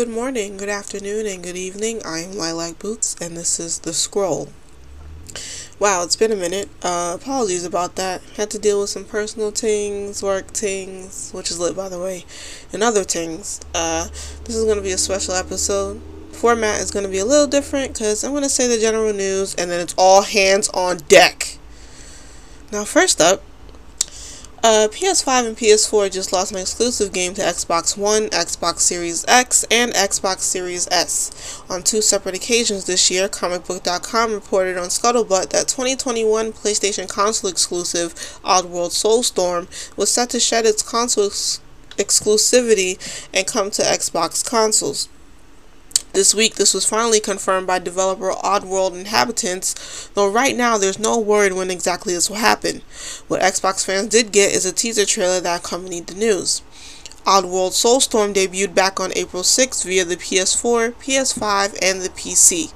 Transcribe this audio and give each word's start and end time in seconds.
Good 0.00 0.08
morning, 0.08 0.56
good 0.56 0.70
afternoon, 0.70 1.26
and 1.26 1.42
good 1.42 1.58
evening. 1.58 2.00
I 2.06 2.20
am 2.20 2.32
Lilac 2.32 2.78
Boots, 2.78 3.14
and 3.20 3.36
this 3.36 3.60
is 3.60 3.80
The 3.80 3.92
Scroll. 3.92 4.48
Wow, 5.78 6.04
it's 6.04 6.16
been 6.16 6.32
a 6.32 6.36
minute. 6.36 6.70
Uh, 6.82 7.18
apologies 7.20 7.66
about 7.66 7.96
that. 7.96 8.22
Had 8.38 8.50
to 8.52 8.58
deal 8.58 8.80
with 8.80 8.88
some 8.88 9.04
personal 9.04 9.50
things, 9.50 10.22
work 10.22 10.46
things, 10.46 11.32
which 11.32 11.50
is 11.50 11.60
lit 11.60 11.76
by 11.76 11.90
the 11.90 12.00
way, 12.00 12.24
and 12.72 12.82
other 12.82 13.04
things. 13.04 13.60
Uh, 13.74 14.04
this 14.44 14.56
is 14.56 14.64
going 14.64 14.78
to 14.78 14.82
be 14.82 14.92
a 14.92 14.96
special 14.96 15.34
episode. 15.34 16.00
Format 16.32 16.80
is 16.80 16.90
going 16.90 17.04
to 17.04 17.12
be 17.12 17.18
a 17.18 17.26
little 17.26 17.46
different 17.46 17.92
because 17.92 18.24
I'm 18.24 18.30
going 18.30 18.42
to 18.42 18.48
say 18.48 18.66
the 18.68 18.80
general 18.80 19.12
news 19.12 19.54
and 19.56 19.70
then 19.70 19.80
it's 19.80 19.94
all 19.98 20.22
hands 20.22 20.70
on 20.70 20.96
deck. 21.08 21.58
Now, 22.72 22.84
first 22.86 23.20
up, 23.20 23.42
uh, 24.62 24.88
PS5 24.90 25.46
and 25.46 25.56
PS4 25.56 26.12
just 26.12 26.32
lost 26.32 26.52
an 26.52 26.58
exclusive 26.58 27.12
game 27.12 27.32
to 27.34 27.40
Xbox 27.40 27.96
One, 27.96 28.28
Xbox 28.28 28.80
Series 28.80 29.24
X, 29.26 29.64
and 29.70 29.92
Xbox 29.92 30.40
Series 30.40 30.86
S. 30.90 31.62
On 31.70 31.82
two 31.82 32.02
separate 32.02 32.34
occasions 32.34 32.84
this 32.84 33.10
year, 33.10 33.28
ComicBook.com 33.28 34.32
reported 34.32 34.76
on 34.76 34.88
Scuttlebutt 34.88 35.50
that 35.50 35.68
2021 35.68 36.52
PlayStation 36.52 37.08
console 37.08 37.50
exclusive 37.50 38.14
Oddworld 38.44 38.92
Soulstorm 38.92 39.66
was 39.96 40.10
set 40.10 40.30
to 40.30 40.40
shed 40.40 40.66
its 40.66 40.82
console 40.82 41.26
ex- 41.26 41.60
exclusivity 41.96 42.98
and 43.32 43.46
come 43.46 43.70
to 43.70 43.82
Xbox 43.82 44.44
consoles. 44.44 45.08
This 46.12 46.34
week, 46.34 46.56
this 46.56 46.74
was 46.74 46.84
finally 46.84 47.20
confirmed 47.20 47.68
by 47.68 47.78
developer 47.78 48.32
Oddworld 48.32 48.98
Inhabitants, 48.98 50.10
though 50.14 50.28
right 50.28 50.56
now 50.56 50.76
there's 50.76 50.98
no 50.98 51.16
word 51.16 51.52
when 51.52 51.70
exactly 51.70 52.12
this 52.12 52.28
will 52.28 52.38
happen. 52.38 52.82
What 53.28 53.40
Xbox 53.40 53.84
fans 53.84 54.08
did 54.08 54.32
get 54.32 54.52
is 54.52 54.66
a 54.66 54.72
teaser 54.72 55.06
trailer 55.06 55.40
that 55.40 55.60
accompanied 55.60 56.08
the 56.08 56.16
news. 56.16 56.62
Oddworld 57.24 57.72
Soulstorm 57.72 58.34
debuted 58.34 58.74
back 58.74 58.98
on 58.98 59.12
April 59.14 59.44
6th 59.44 59.84
via 59.84 60.04
the 60.04 60.16
PS4, 60.16 60.94
PS5, 60.94 61.78
and 61.80 62.00
the 62.00 62.08
PC 62.08 62.72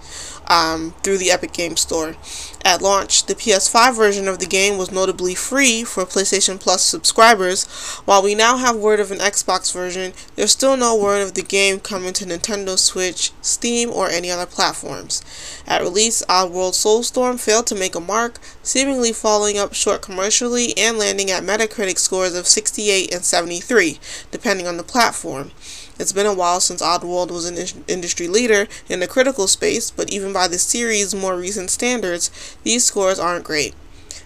um, 0.49 0.95
through 1.03 1.19
the 1.19 1.31
Epic 1.31 1.53
Game 1.53 1.77
Store. 1.77 2.17
At 2.65 2.81
launch, 2.81 3.27
the 3.27 3.35
PS5 3.35 3.95
version 3.95 4.27
of 4.27 4.39
the 4.39 4.47
game 4.47 4.79
was 4.79 4.91
notably 4.91 5.35
free 5.35 5.85
for 5.85 6.05
PlayStation 6.05 6.59
Plus 6.59 6.83
subscribers. 6.83 7.65
While 8.07 8.23
we 8.23 8.35
now 8.35 8.57
have 8.57 8.77
word 8.77 9.01
of 9.01 9.11
an 9.11 9.19
Xbox 9.19 9.71
version, 9.71 10.15
there's 10.35 10.53
still 10.53 10.77
no 10.77 10.97
word 10.97 11.21
of 11.21 11.35
the 11.35 11.43
game 11.43 11.79
coming 11.79 12.15
to 12.15 12.25
Nintendo 12.25 12.79
Switch, 12.79 13.33
Steam, 13.43 13.91
or 13.91 14.09
any 14.09 14.31
other 14.31 14.47
platforms. 14.47 15.23
At 15.67 15.83
release, 15.83 16.23
Oddworld 16.27 16.73
Soulstorm 16.73 17.39
failed 17.39 17.67
to 17.67 17.75
make 17.75 17.95
a 17.95 18.01
mark, 18.01 18.39
seemingly 18.63 19.13
falling 19.13 19.59
up 19.59 19.75
short 19.75 20.01
commercially 20.01 20.73
and 20.79 20.97
landing 20.97 21.31
at 21.31 21.43
Metacritic 21.43 21.99
scores 21.99 22.35
of 22.35 22.49
68 22.49 23.13
and 23.13 23.25
73, 23.25 23.99
depending 24.31 24.67
on 24.67 24.79
the 24.79 24.83
platform. 24.83 25.51
It's 25.99 26.13
been 26.13 26.27
a 26.27 26.35
while 26.35 26.61
since 26.61 26.83
Oddworld 26.83 27.31
was 27.31 27.47
an 27.47 27.85
industry 27.87 28.27
leader 28.27 28.67
in 28.89 29.01
the 29.01 29.07
critical 29.07 29.47
space, 29.47 29.91
but 29.91 30.13
even 30.13 30.33
by 30.33 30.49
the 30.49 30.59
series' 30.59 31.15
more 31.15 31.37
recent 31.37 31.71
standards, 31.71 32.57
these 32.65 32.85
scores 32.85 33.19
aren't 33.19 33.45
great. 33.45 33.75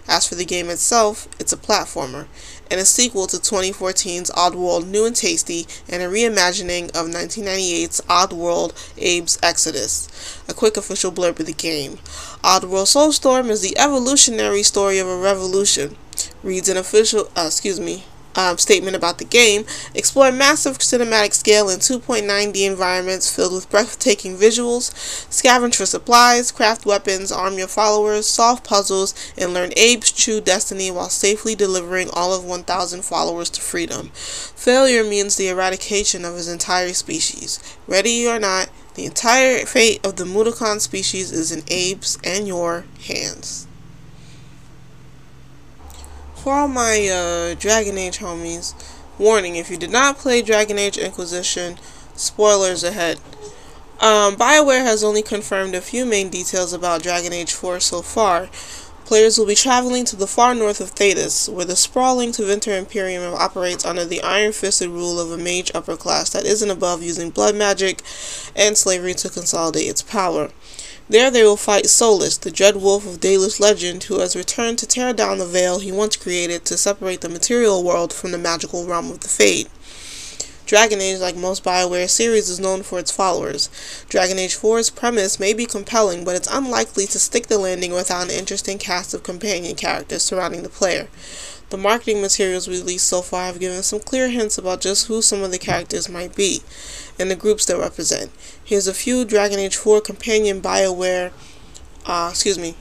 As 0.07 0.27
for 0.27 0.33
the 0.33 0.45
game 0.45 0.71
itself, 0.71 1.27
it's 1.39 1.53
a 1.53 1.57
platformer, 1.57 2.25
and 2.71 2.79
a 2.79 2.85
sequel 2.85 3.27
to 3.27 3.37
2014's 3.37 4.31
Oddworld 4.31 4.87
New 4.87 5.05
and 5.05 5.15
Tasty, 5.15 5.67
and 5.87 6.01
a 6.01 6.07
reimagining 6.07 6.87
of 6.97 7.05
1998's 7.07 8.01
Oddworld 8.09 8.73
Abe's 8.97 9.37
Exodus. 9.43 10.41
A 10.47 10.55
quick 10.55 10.77
official 10.77 11.11
blurb 11.11 11.39
of 11.39 11.45
the 11.45 11.53
game. 11.53 11.97
Oddworld 12.43 12.87
Soulstorm 12.87 13.51
is 13.51 13.61
the 13.61 13.77
evolutionary 13.77 14.63
story 14.63 14.97
of 14.97 15.07
a 15.07 15.15
revolution. 15.15 15.95
Reads 16.41 16.69
an 16.69 16.77
official, 16.77 17.29
uh, 17.37 17.45
excuse 17.45 17.79
me, 17.79 18.03
um, 18.39 18.57
statement 18.57 18.95
about 18.95 19.17
the 19.17 19.25
game, 19.25 19.65
explore 19.93 20.31
massive 20.31 20.77
cinematic 20.77 21.33
scale 21.33 21.69
in 21.69 21.79
2.9D 21.79 22.65
environments 22.65 23.33
filled 23.33 23.53
with 23.53 23.69
breathtaking 23.69 24.37
visuals, 24.37 24.93
scavenge 25.29 25.75
for 25.75 25.85
supplies, 25.85 26.51
craft 26.51 26.85
weapons, 26.85 27.31
arm 27.31 27.57
your 27.57 27.67
followers, 27.67 28.27
solve 28.27 28.63
puzzles, 28.63 29.13
and 29.37 29.53
learn 29.53 29.71
Abe's 29.71 30.11
true 30.11 30.39
destiny 30.39 30.89
while 30.89 31.09
safely 31.09 31.53
delivering 31.53 32.09
all 32.13 32.33
of 32.33 32.45
1,000 32.45 33.03
followers 33.03 33.49
to 33.49 33.61
freedom. 33.61 34.09
Failure 34.13 35.03
means 35.03 35.35
the 35.35 35.49
eradication 35.49 36.23
of 36.23 36.35
his 36.35 36.47
entire 36.47 36.93
species. 36.93 37.59
Ready 37.87 38.25
or 38.25 38.39
not, 38.39 38.69
the 38.95 39.05
entire 39.05 39.65
fate 39.65 40.05
of 40.05 40.15
the 40.15 40.23
Mudokon 40.23 40.79
species 40.79 41.31
is 41.31 41.51
in 41.51 41.61
Abe's 41.63 42.17
and 42.23 42.47
your 42.47 42.85
hands. 43.05 43.67
For 46.43 46.53
all 46.53 46.69
my 46.69 47.09
uh, 47.09 47.55
Dragon 47.55 47.97
Age 47.97 48.19
homies, 48.19 48.73
warning 49.17 49.57
if 49.57 49.69
you 49.69 49.75
did 49.75 49.91
not 49.91 50.17
play 50.17 50.41
Dragon 50.41 50.79
Age 50.79 50.97
Inquisition, 50.97 51.77
spoilers 52.15 52.81
ahead. 52.81 53.19
Um, 53.99 54.37
BioWare 54.37 54.83
has 54.83 55.03
only 55.03 55.21
confirmed 55.21 55.75
a 55.75 55.81
few 55.81 56.05
main 56.05 56.29
details 56.29 56.71
about 56.71 57.03
Dragon 57.03 57.33
Age 57.33 57.51
4 57.51 57.81
so 57.81 58.01
far. 58.01 58.47
Players 59.03 59.37
will 59.37 59.47
be 59.47 59.55
traveling 59.55 60.05
to 60.05 60.15
the 60.15 60.27
far 60.27 60.55
north 60.55 60.79
of 60.79 60.95
Thedas, 60.95 61.51
where 61.51 61.65
the 61.65 61.75
sprawling 61.75 62.31
Tevinter 62.31 62.77
Imperium 62.77 63.33
operates 63.33 63.83
under 63.83 64.05
the 64.05 64.21
iron 64.21 64.53
fisted 64.53 64.87
rule 64.87 65.19
of 65.19 65.31
a 65.31 65.37
mage 65.37 65.71
upper 65.75 65.97
class 65.97 66.29
that 66.29 66.45
isn't 66.45 66.69
above 66.69 67.03
using 67.03 67.31
blood 67.31 67.55
magic 67.55 68.01
and 68.55 68.77
slavery 68.77 69.13
to 69.15 69.29
consolidate 69.29 69.89
its 69.89 70.01
power. 70.01 70.51
There 71.09 71.31
they 71.31 71.41
will 71.41 71.57
fight 71.57 71.85
Solas, 71.85 72.39
the 72.39 72.51
dread 72.51 72.75
wolf 72.75 73.07
of 73.07 73.19
Daedalus 73.19 73.59
legend, 73.59 74.03
who 74.03 74.19
has 74.19 74.35
returned 74.35 74.77
to 74.77 74.85
tear 74.85 75.11
down 75.11 75.39
the 75.39 75.45
veil 75.47 75.79
he 75.79 75.91
once 75.91 76.15
created 76.15 76.65
to 76.65 76.77
separate 76.77 77.21
the 77.21 77.29
material 77.29 77.83
world 77.83 78.13
from 78.13 78.29
the 78.29 78.37
magical 78.37 78.85
realm 78.85 79.09
of 79.09 79.21
the 79.21 79.27
Fade. 79.27 79.69
Dragon 80.67 81.01
Age, 81.01 81.17
like 81.17 81.35
most 81.35 81.63
BioWare 81.63 82.07
series, 82.07 82.47
is 82.47 82.59
known 82.59 82.83
for 82.83 82.99
its 82.99 83.09
followers. 83.09 83.71
Dragon 84.07 84.37
Age 84.37 84.55
4's 84.55 84.91
premise 84.91 85.39
may 85.39 85.51
be 85.51 85.65
compelling, 85.65 86.23
but 86.23 86.35
it's 86.35 86.53
unlikely 86.53 87.07
to 87.07 87.17
stick 87.17 87.47
the 87.47 87.57
landing 87.57 87.91
without 87.91 88.25
an 88.25 88.29
interesting 88.29 88.77
cast 88.77 89.15
of 89.15 89.23
companion 89.23 89.75
characters 89.75 90.21
surrounding 90.21 90.61
the 90.61 90.69
player. 90.69 91.07
The 91.71 91.77
marketing 91.77 92.21
materials 92.21 92.67
released 92.67 93.07
so 93.07 93.23
far 93.23 93.45
have 93.45 93.59
given 93.59 93.81
some 93.81 93.99
clear 93.99 94.29
hints 94.29 94.59
about 94.59 94.81
just 94.81 95.07
who 95.07 95.23
some 95.23 95.41
of 95.41 95.49
the 95.49 95.57
characters 95.57 96.07
might 96.07 96.35
be 96.35 96.61
and 97.19 97.29
the 97.29 97.35
groups 97.35 97.65
they 97.65 97.75
represent. 97.75 98.31
Here's 98.63 98.87
a 98.87 98.93
few 98.93 99.25
Dragon 99.25 99.59
Age 99.59 99.75
4 99.75 100.01
companion 100.01 100.61
BioWare, 100.61 101.31
uh, 102.05 102.29
excuse 102.31 102.57
me, 102.57 102.75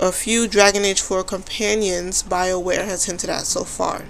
a 0.00 0.12
few 0.12 0.48
Dragon 0.48 0.84
Age 0.84 1.00
4 1.00 1.24
companions 1.24 2.22
BioWare 2.22 2.84
has 2.84 3.06
hinted 3.06 3.30
at 3.30 3.46
so 3.46 3.64
far. 3.64 4.04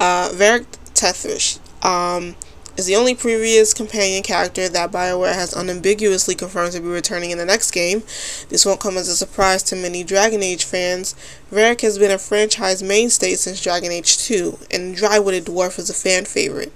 Uh, 0.00 0.30
Varric 0.30 0.66
Tethras. 0.94 1.58
Um, 1.84 2.36
is 2.76 2.86
the 2.86 2.96
only 2.96 3.14
previous 3.14 3.72
companion 3.72 4.22
character 4.22 4.68
that 4.68 4.90
BioWare 4.90 5.34
has 5.34 5.52
unambiguously 5.52 6.34
confirmed 6.34 6.72
to 6.72 6.80
be 6.80 6.88
returning 6.88 7.30
in 7.30 7.38
the 7.38 7.44
next 7.44 7.70
game. 7.70 8.02
This 8.48 8.66
won't 8.66 8.80
come 8.80 8.96
as 8.96 9.08
a 9.08 9.16
surprise 9.16 9.62
to 9.64 9.76
many 9.76 10.02
Dragon 10.02 10.42
Age 10.42 10.64
fans. 10.64 11.14
Varric 11.52 11.82
has 11.82 11.98
been 11.98 12.10
a 12.10 12.18
franchise 12.18 12.82
mainstay 12.82 13.34
since 13.34 13.62
Dragon 13.62 13.92
Age 13.92 14.18
2, 14.18 14.58
and 14.72 14.96
Dry-Witted 14.96 15.44
Dwarf 15.44 15.78
is 15.78 15.88
a 15.88 15.94
fan 15.94 16.24
favorite. 16.24 16.72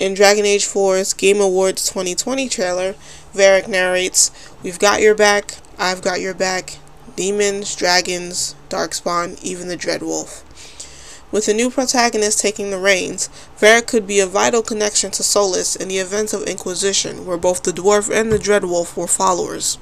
In 0.00 0.14
Dragon 0.14 0.46
Age 0.46 0.64
4's 0.64 1.12
Game 1.12 1.42
Awards 1.42 1.86
2020 1.90 2.48
trailer, 2.48 2.94
Varric 3.34 3.68
narrates, 3.68 4.30
We've 4.62 4.78
got 4.78 5.02
your 5.02 5.14
back, 5.14 5.58
I've 5.78 6.00
got 6.00 6.22
your 6.22 6.32
back, 6.32 6.78
demons, 7.16 7.76
dragons, 7.76 8.54
darkspawn, 8.70 9.38
even 9.42 9.68
the 9.68 9.76
Dreadwolf. 9.76 10.42
With 11.30 11.48
a 11.48 11.52
new 11.52 11.68
protagonist 11.68 12.40
taking 12.40 12.70
the 12.70 12.78
reins, 12.78 13.28
Varric 13.58 13.88
could 13.88 14.06
be 14.06 14.20
a 14.20 14.26
vital 14.26 14.62
connection 14.62 15.10
to 15.10 15.22
Solas 15.22 15.78
in 15.78 15.88
the 15.88 15.98
events 15.98 16.32
of 16.32 16.44
Inquisition, 16.44 17.26
where 17.26 17.36
both 17.36 17.62
the 17.62 17.70
dwarf 17.70 18.10
and 18.10 18.32
the 18.32 18.38
Dreadwolf 18.38 18.96
were 18.96 19.06
followers. 19.06 19.76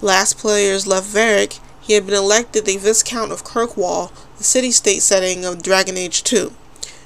Last 0.00 0.38
players 0.38 0.86
left 0.86 1.08
Varric, 1.08 1.58
he 1.80 1.94
had 1.94 2.06
been 2.06 2.14
elected 2.14 2.66
the 2.66 2.76
Viscount 2.76 3.32
of 3.32 3.42
Kirkwall, 3.42 4.12
the 4.38 4.44
city-state 4.44 5.02
setting 5.02 5.44
of 5.44 5.60
Dragon 5.60 5.96
Age 5.96 6.22
2. 6.22 6.52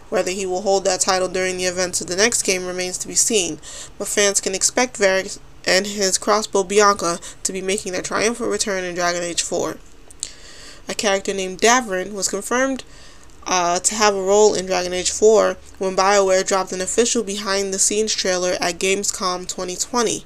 Whether 0.08 0.30
he 0.30 0.46
will 0.46 0.62
hold 0.62 0.84
that 0.84 1.00
title 1.00 1.28
during 1.28 1.56
the 1.56 1.64
events 1.64 2.00
of 2.00 2.06
the 2.06 2.16
next 2.16 2.42
game 2.42 2.64
remains 2.66 2.98
to 2.98 3.08
be 3.08 3.14
seen, 3.14 3.58
but 3.98 4.08
fans 4.08 4.40
can 4.40 4.54
expect 4.54 4.98
Varric 4.98 5.38
and 5.66 5.86
his 5.86 6.16
crossbow 6.16 6.64
Bianca 6.64 7.18
to 7.42 7.52
be 7.52 7.60
making 7.60 7.92
their 7.92 8.02
triumphant 8.02 8.50
return 8.50 8.84
in 8.84 8.94
Dragon 8.94 9.22
Age 9.22 9.42
4. 9.42 9.76
A 10.88 10.94
character 10.94 11.34
named 11.34 11.60
Davrin 11.60 12.12
was 12.12 12.28
confirmed 12.28 12.84
uh, 13.46 13.78
to 13.80 13.94
have 13.94 14.14
a 14.14 14.22
role 14.22 14.54
in 14.54 14.66
Dragon 14.66 14.92
Age 14.92 15.10
4 15.10 15.56
when 15.78 15.96
BioWare 15.96 16.46
dropped 16.46 16.72
an 16.72 16.80
official 16.80 17.22
behind 17.22 17.72
the 17.72 17.78
scenes 17.78 18.14
trailer 18.14 18.56
at 18.60 18.78
Gamescom 18.78 19.48
2020. 19.48 20.24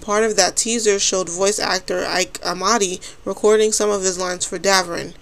Part 0.00 0.24
of 0.24 0.36
that 0.36 0.56
teaser 0.56 0.98
showed 0.98 1.28
voice 1.28 1.58
actor 1.58 2.04
Ike 2.06 2.40
Amadi 2.42 3.00
recording 3.24 3.72
some 3.72 3.90
of 3.90 4.02
his 4.02 4.18
lines 4.18 4.44
for 4.44 4.58
Davrin. 4.58 5.14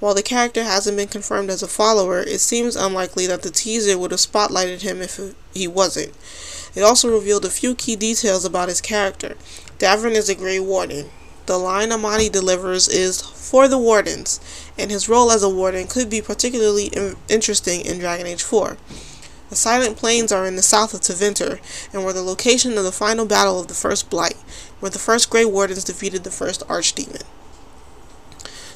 While 0.00 0.14
the 0.14 0.22
character 0.22 0.64
hasn't 0.64 0.96
been 0.96 1.08
confirmed 1.08 1.50
as 1.50 1.62
a 1.62 1.68
follower, 1.68 2.20
it 2.20 2.40
seems 2.40 2.74
unlikely 2.74 3.26
that 3.26 3.42
the 3.42 3.50
teaser 3.50 3.98
would 3.98 4.10
have 4.10 4.20
spotlighted 4.20 4.80
him 4.80 5.02
if 5.02 5.20
he 5.52 5.68
wasn't. 5.68 6.14
It 6.74 6.82
also 6.82 7.12
revealed 7.12 7.44
a 7.44 7.50
few 7.50 7.74
key 7.74 7.96
details 7.96 8.46
about 8.46 8.70
his 8.70 8.80
character. 8.80 9.36
Davrin 9.78 10.12
is 10.12 10.30
a 10.30 10.34
Grey 10.34 10.58
Warden. 10.58 11.10
The 11.44 11.58
line 11.58 11.92
Amadi 11.92 12.30
delivers 12.30 12.88
is 12.88 13.20
for 13.20 13.68
the 13.68 13.76
Wardens, 13.76 14.40
and 14.78 14.90
his 14.90 15.08
role 15.08 15.30
as 15.30 15.42
a 15.42 15.50
Warden 15.50 15.86
could 15.86 16.08
be 16.08 16.22
particularly 16.22 16.90
interesting 17.28 17.82
in 17.82 17.98
Dragon 17.98 18.26
Age 18.26 18.42
4. 18.42 18.78
The 19.50 19.56
Silent 19.56 19.96
Plains 19.96 20.32
are 20.32 20.46
in 20.46 20.56
the 20.56 20.62
south 20.62 20.94
of 20.94 21.00
Tevinter 21.00 21.58
and 21.92 22.04
were 22.04 22.12
the 22.12 22.22
location 22.22 22.78
of 22.78 22.84
the 22.84 22.92
final 22.92 23.26
battle 23.26 23.60
of 23.60 23.66
the 23.66 23.74
First 23.74 24.08
Blight, 24.08 24.36
where 24.78 24.90
the 24.90 24.98
first 24.98 25.28
Grey 25.28 25.44
Wardens 25.44 25.84
defeated 25.84 26.24
the 26.24 26.30
first 26.30 26.66
Archdemon. 26.68 27.24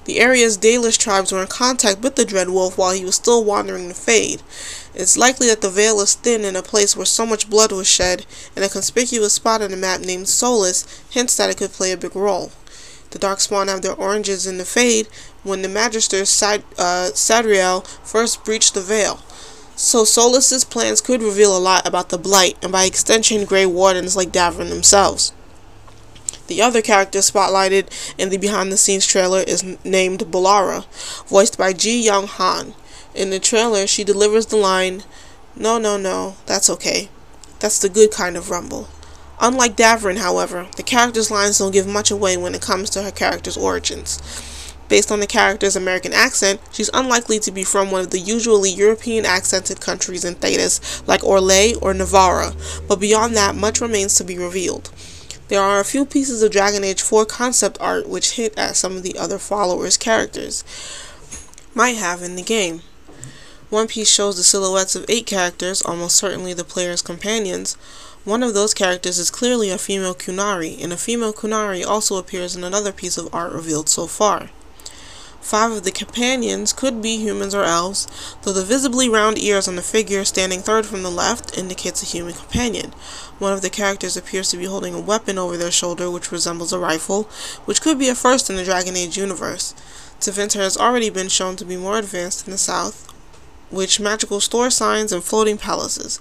The 0.05 0.21
area's 0.21 0.59
Dalish 0.59 0.99
tribes 0.99 1.33
were 1.33 1.41
in 1.41 1.47
contact 1.49 2.03
with 2.03 2.17
the 2.17 2.27
Dread 2.27 2.51
Wolf 2.51 2.77
while 2.77 2.93
he 2.93 3.05
was 3.05 3.15
still 3.15 3.43
wandering 3.43 3.89
the 3.89 3.95
Fade. 3.95 4.43
It's 4.95 5.17
likely 5.17 5.47
that 5.49 5.63
the 5.63 5.71
veil 5.71 5.99
is 6.01 6.15
thin 6.15 6.45
in 6.45 6.57
a 6.57 6.63
place 6.63 6.95
where 6.95 7.07
so 7.07 7.25
much 7.25 7.49
blood 7.49 7.73
was 7.73 7.87
shed, 7.87 8.27
and 8.55 8.65
a 8.65 8.69
conspicuous 8.69 9.33
spot 9.33 9.63
on 9.63 9.71
the 9.71 9.77
map 9.77 10.01
named 10.03 10.27
Solas 10.27 10.87
hints 11.11 11.37
that 11.39 11.49
it 11.49 11.57
could 11.57 11.73
play 11.73 11.91
a 11.91 11.97
big 11.97 12.15
role. 12.15 12.53
The 13.11 13.19
Darkspawn 13.19 13.69
have 13.69 13.83
their 13.83 13.95
oranges 13.95 14.47
in 14.47 14.59
the 14.59 14.65
Fade 14.65 15.09
when 15.43 15.63
the 15.63 15.69
Magister 15.69 16.25
Sad- 16.25 16.65
uh, 16.79 17.11
Sadriel 17.15 17.87
first 18.05 18.45
breached 18.45 18.75
the 18.75 18.81
veil. 18.83 19.21
So 19.77 20.05
Solas's 20.05 20.65
plans 20.65 21.01
could 21.01 21.23
reveal 21.23 21.57
a 21.57 21.59
lot 21.59 21.89
about 21.89 22.11
the 22.11 22.19
Blight, 22.19 22.59
and 22.63 22.71
by 22.71 22.85
extension, 22.85 23.45
Grey 23.45 23.67
Wardens 23.67 24.17
like 24.17 24.33
Davrin 24.33 24.69
themselves. 24.69 25.33
The 26.47 26.61
other 26.61 26.83
character 26.83 27.21
spotlighted 27.21 27.89
in 28.19 28.29
the 28.29 28.37
behind 28.37 28.71
the 28.71 28.77
scenes 28.77 29.07
trailer 29.07 29.41
is 29.41 29.63
named 29.85 30.21
Bellara, 30.31 30.85
voiced 31.27 31.57
by 31.57 31.73
Ji 31.73 32.03
Young 32.03 32.27
Han. 32.27 32.75
In 33.15 33.31
the 33.31 33.39
trailer, 33.39 33.87
she 33.87 34.05
delivers 34.05 34.47
the 34.47 34.57
line, 34.57 35.05
No, 35.57 35.79
no, 35.79 35.97
no, 35.97 36.37
that's 36.47 36.69
okay. 36.69 37.09
That's 37.61 37.79
the 37.79 37.89
good 37.89 38.11
kind 38.11 38.37
of 38.37 38.51
rumble. 38.51 38.89
Unlike 39.41 39.77
Davrin, 39.77 40.19
however, 40.19 40.69
the 40.77 40.83
character's 40.83 41.31
lines 41.31 41.59
don't 41.59 41.73
give 41.73 41.87
much 41.87 42.11
away 42.11 42.37
when 42.37 42.55
it 42.55 42.61
comes 42.61 42.91
to 42.91 43.03
her 43.03 43.11
character's 43.11 43.57
origins. 43.57 44.21
Based 44.89 45.11
on 45.11 45.21
the 45.21 45.27
character's 45.27 45.77
American 45.77 46.13
accent, 46.13 46.61
she's 46.71 46.91
unlikely 46.93 47.39
to 47.41 47.51
be 47.51 47.65
from 47.65 47.91
one 47.91 48.03
of 48.03 48.11
the 48.11 48.19
usually 48.19 48.71
European 48.71 49.25
accented 49.25 49.81
countries 49.81 50.25
in 50.25 50.35
Thedas, 50.35 51.07
like 51.09 51.23
Orlais 51.23 51.75
or 51.81 51.95
Nevarra, 51.95 52.55
but 52.87 53.01
beyond 53.01 53.35
that, 53.35 53.55
much 53.55 53.81
remains 53.81 54.15
to 54.17 54.25
be 54.25 54.37
revealed. 54.37 54.91
There 55.49 55.61
are 55.61 55.79
a 55.79 55.85
few 55.85 56.07
pieces 56.07 56.43
of 56.43 56.53
Dragon 56.53 56.83
Age 56.85 57.03
4 57.03 57.27
concept 57.27 57.77
art 57.79 58.09
which 58.09 58.33
hint 58.33 58.55
at 58.57 58.77
some 58.77 58.97
of 58.97 59.03
the 59.03 59.19
other 59.19 59.39
followers' 59.39 59.99
characters 59.99 60.65
might 61.75 61.97
have 61.97 62.23
in 62.23 62.37
the 62.37 62.43
game. 62.43 62.81
One 63.69 63.87
piece 63.87 64.11
shows 64.11 64.37
the 64.37 64.43
silhouettes 64.43 64.97
of 64.97 65.05
eight 65.07 65.27
characters, 65.27 65.83
almost 65.83 66.17
certainly 66.17 66.55
the 66.55 66.65
player's 66.65 67.03
companions. 67.03 67.75
One 68.25 68.43
of 68.43 68.55
those 68.55 68.73
characters 68.73 69.19
is 69.19 69.31
clearly 69.31 69.69
a 69.69 69.77
female 69.77 70.15
Qunari, 70.15 70.83
and 70.83 70.95
a 70.95 70.97
female 70.97 71.35
Qunari 71.35 71.85
also 71.85 72.17
appears 72.17 72.57
in 72.57 72.65
another 72.65 72.93
piece 72.93 73.19
of 73.19 73.29
art 73.35 73.53
revealed 73.53 73.91
so 73.91 74.07
far. 74.07 74.49
Five 75.45 75.73
of 75.73 75.83
the 75.83 75.93
companions 75.93 76.73
could 76.73 77.03
be 77.03 77.19
humans 77.19 77.55
or 77.55 77.65
elves, 77.65 78.07
though 78.43 78.55
the 78.55 78.65
visibly 78.65 79.11
round 79.11 79.39
ears 79.39 79.69
on 79.69 79.77
the 79.77 79.83
figure 79.83 80.25
standing 80.25 80.61
third 80.61 80.87
from 80.87 81.03
the 81.03 81.11
left 81.11 81.59
indicates 81.59 82.03
a 82.03 82.07
human 82.07 82.33
companion. 82.33 82.95
One 83.39 83.53
of 83.53 83.61
the 83.61 83.69
characters 83.69 84.17
appears 84.17 84.49
to 84.49 84.57
be 84.57 84.65
holding 84.65 84.95
a 84.95 85.01
weapon 85.01 85.37
over 85.37 85.59
their 85.59 85.71
shoulder 85.71 86.11
which 86.11 86.33
resembles 86.33 86.73
a 86.73 86.79
rifle, 86.79 87.25
which 87.67 87.83
could 87.83 87.99
be 87.99 88.09
a 88.09 88.15
first 88.15 88.49
in 88.49 88.57
the 88.57 88.65
Dragon 88.65 88.97
Age 88.97 89.19
universe. 89.19 89.75
Tevinter 90.19 90.61
has 90.61 90.79
already 90.79 91.11
been 91.11 91.29
shown 91.29 91.57
to 91.57 91.67
be 91.67 91.77
more 91.77 91.99
advanced 91.99 92.47
in 92.47 92.51
the 92.51 92.57
south, 92.57 93.13
which 93.71 94.01
magical 94.01 94.41
store 94.41 94.71
signs 94.71 95.13
and 95.13 95.23
floating 95.23 95.59
palaces. 95.59 96.19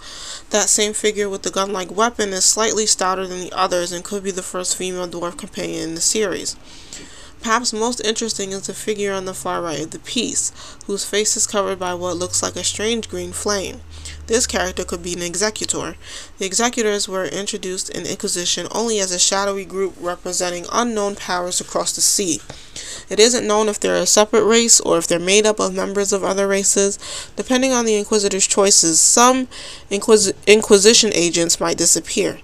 That 0.50 0.68
same 0.68 0.92
figure 0.92 1.30
with 1.30 1.44
the 1.44 1.50
gun-like 1.50 1.96
weapon 1.96 2.34
is 2.34 2.44
slightly 2.44 2.86
stouter 2.86 3.26
than 3.26 3.40
the 3.40 3.54
others 3.54 3.94
and 3.94 4.04
could 4.04 4.22
be 4.22 4.32
the 4.32 4.44
first 4.44 4.76
female 4.76 5.08
dwarf 5.08 5.38
companion 5.38 5.82
in 5.82 5.96
the 5.96 6.02
series. 6.02 6.58
Perhaps 7.44 7.74
most 7.74 8.00
interesting 8.06 8.54
is 8.54 8.68
the 8.68 8.74
figure 8.74 9.12
on 9.12 9.26
the 9.26 9.34
far 9.34 9.62
right 9.62 9.82
of 9.82 9.92
the 9.92 10.00
piece, 10.00 10.54
whose 10.88 11.04
face 11.04 11.36
is 11.36 11.46
covered 11.46 11.78
by 11.78 11.94
what 11.94 12.16
looks 12.16 12.42
like 12.42 12.56
a 12.56 12.64
strange 12.64 13.10
green 13.10 13.34
flame. 13.34 13.82
This 14.28 14.48
character 14.48 14.86
could 14.86 15.04
be 15.04 15.12
an 15.12 15.22
executor. 15.22 15.98
The 16.38 16.46
executors 16.46 17.10
were 17.10 17.26
introduced 17.26 17.90
in 17.90 18.06
Inquisition 18.06 18.68
only 18.72 19.02
as 19.02 19.12
a 19.12 19.20
shadowy 19.20 19.66
group 19.66 19.94
representing 20.00 20.68
unknown 20.72 21.18
powers 21.18 21.60
across 21.60 21.92
the 21.92 22.00
sea. 22.00 22.40
It 23.10 23.20
isn't 23.20 23.46
known 23.46 23.68
if 23.68 23.78
they're 23.78 23.96
a 23.96 24.06
separate 24.06 24.46
race 24.46 24.80
or 24.80 24.98
if 24.98 25.08
they're 25.08 25.20
made 25.20 25.46
up 25.46 25.60
of 25.60 25.76
members 25.76 26.14
of 26.14 26.24
other 26.24 26.48
races. 26.48 26.98
Depending 27.36 27.74
on 27.74 27.84
the 27.84 27.96
Inquisitor's 27.96 28.48
choices, 28.48 29.02
some 29.02 29.50
Inquis- 29.90 30.34
Inquisition 30.48 31.12
agents 31.14 31.60
might 31.60 31.78
disappear 31.78 32.40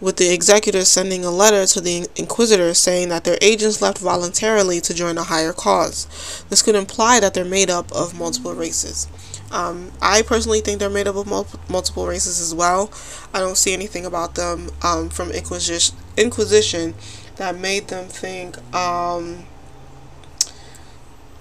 with 0.00 0.16
the 0.16 0.32
executors 0.32 0.88
sending 0.88 1.24
a 1.24 1.30
letter 1.30 1.66
to 1.66 1.80
the 1.80 2.08
inquisitors 2.16 2.78
saying 2.78 3.10
that 3.10 3.24
their 3.24 3.38
agents 3.42 3.82
left 3.82 3.98
voluntarily 3.98 4.80
to 4.80 4.94
join 4.94 5.18
a 5.18 5.24
higher 5.24 5.52
cause. 5.52 6.44
This 6.48 6.62
could 6.62 6.74
imply 6.74 7.20
that 7.20 7.34
they're 7.34 7.44
made 7.44 7.70
up 7.70 7.92
of 7.92 8.18
multiple 8.18 8.54
races. 8.54 9.06
Um, 9.52 9.90
I 10.00 10.22
personally 10.22 10.60
think 10.60 10.78
they're 10.78 10.88
made 10.88 11.08
up 11.08 11.16
of 11.16 11.26
mul- 11.26 11.46
multiple 11.68 12.06
races 12.06 12.40
as 12.40 12.54
well. 12.54 12.90
I 13.34 13.40
don't 13.40 13.56
see 13.56 13.72
anything 13.72 14.06
about 14.06 14.36
them 14.36 14.70
um, 14.82 15.10
from 15.10 15.30
Inquisition, 15.32 15.96
Inquisition 16.16 16.94
that 17.36 17.58
made 17.58 17.88
them 17.88 18.06
think 18.06 18.58
um, 18.74 19.44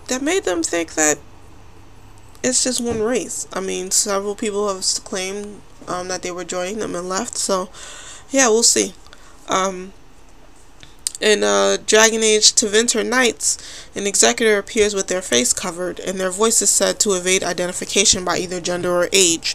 that 0.08 0.22
made 0.22 0.44
them 0.44 0.64
think 0.64 0.96
that 0.96 1.20
it's 2.44 2.64
just 2.64 2.82
one 2.82 3.02
race. 3.02 3.48
I 3.54 3.60
mean, 3.60 3.92
several 3.92 4.34
people 4.34 4.74
have 4.74 4.84
claimed 5.04 5.62
um, 5.88 6.08
that 6.08 6.22
they 6.22 6.32
were 6.32 6.46
joining 6.46 6.80
them 6.80 6.96
and 6.96 7.08
left, 7.08 7.38
so 7.38 7.70
yeah, 8.32 8.48
we'll 8.48 8.64
see. 8.64 8.94
Um, 9.48 9.94
in 11.22 11.44
uh, 11.44 11.78
Dragon 11.86 12.24
Age 12.24 12.54
Tevinter 12.54 13.06
Nights, 13.06 13.58
an 13.94 14.08
executor 14.08 14.58
appears 14.58 14.94
with 14.94 15.08
their 15.08 15.22
face 15.22 15.52
covered 15.52 16.00
and 16.00 16.18
their 16.18 16.32
voice 16.32 16.62
is 16.62 16.70
said 16.70 16.98
to 17.00 17.12
evade 17.12 17.44
identification 17.44 18.24
by 18.24 18.38
either 18.38 18.62
gender 18.62 18.90
or 18.90 19.10
age. 19.12 19.54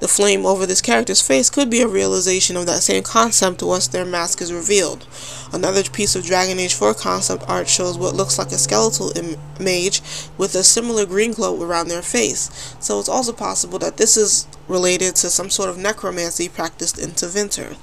The 0.00 0.08
flame 0.08 0.46
over 0.46 0.64
this 0.64 0.80
character's 0.80 1.20
face 1.20 1.50
could 1.50 1.68
be 1.68 1.82
a 1.82 1.88
realization 1.88 2.56
of 2.56 2.64
that 2.64 2.82
same 2.82 3.02
concept 3.02 3.62
once 3.62 3.88
their 3.88 4.06
mask 4.06 4.40
is 4.40 4.52
revealed. 4.52 5.06
Another 5.52 5.82
piece 5.82 6.16
of 6.16 6.24
Dragon 6.24 6.58
Age 6.58 6.72
4 6.72 6.94
concept 6.94 7.44
art 7.46 7.68
shows 7.68 7.98
what 7.98 8.14
looks 8.14 8.38
like 8.38 8.50
a 8.50 8.56
skeletal 8.56 9.12
Im- 9.14 9.36
mage 9.60 10.00
with 10.38 10.54
a 10.54 10.64
similar 10.64 11.04
green 11.04 11.32
glow 11.32 11.62
around 11.62 11.88
their 11.88 12.00
face, 12.00 12.74
so 12.80 12.98
it's 12.98 13.08
also 13.08 13.34
possible 13.34 13.78
that 13.80 13.98
this 13.98 14.16
is 14.16 14.46
related 14.66 15.14
to 15.16 15.28
some 15.28 15.50
sort 15.50 15.68
of 15.68 15.76
necromancy 15.76 16.48
practiced 16.48 16.98
in 16.98 17.10
Tevinter. 17.10 17.76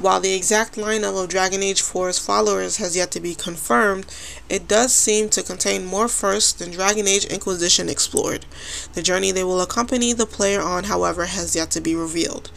While 0.00 0.20
the 0.20 0.32
exact 0.32 0.76
lineup 0.76 1.22
of 1.22 1.28
Dragon 1.28 1.62
Age 1.62 1.82
4's 1.82 2.18
followers 2.18 2.78
has 2.78 2.96
yet 2.96 3.10
to 3.10 3.20
be 3.20 3.34
confirmed, 3.34 4.06
it 4.48 4.66
does 4.66 4.94
seem 4.94 5.28
to 5.28 5.42
contain 5.42 5.84
more 5.84 6.08
firsts 6.08 6.54
than 6.54 6.70
Dragon 6.70 7.06
Age 7.06 7.26
Inquisition 7.26 7.90
explored. 7.90 8.46
The 8.94 9.02
journey 9.02 9.30
they 9.30 9.44
will 9.44 9.60
accompany 9.60 10.14
the 10.14 10.24
player 10.24 10.62
on, 10.62 10.84
however, 10.84 11.26
has 11.26 11.54
yet 11.54 11.70
to 11.72 11.82
be 11.82 11.94
revealed. 11.94 12.50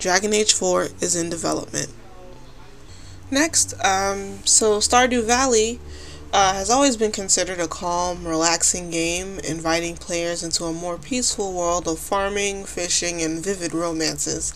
Dragon 0.00 0.32
Age 0.32 0.52
4 0.52 0.88
is 1.00 1.14
in 1.14 1.30
development. 1.30 1.90
Next, 3.30 3.74
um, 3.84 4.44
so 4.44 4.78
Stardew 4.78 5.24
Valley 5.24 5.78
uh, 6.32 6.52
has 6.52 6.68
always 6.68 6.96
been 6.96 7.12
considered 7.12 7.58
a 7.58 7.68
calm, 7.68 8.26
relaxing 8.26 8.90
game, 8.90 9.38
inviting 9.40 9.96
players 9.96 10.42
into 10.42 10.64
a 10.64 10.72
more 10.72 10.98
peaceful 10.98 11.52
world 11.52 11.88
of 11.88 11.98
farming, 11.98 12.64
fishing, 12.64 13.22
and 13.22 13.42
vivid 13.42 13.72
romances. 13.72 14.52